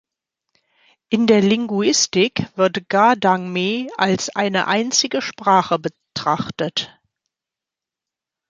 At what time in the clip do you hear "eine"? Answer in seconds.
4.35-4.65